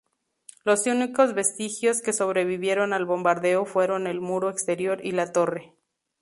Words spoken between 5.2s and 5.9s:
torre.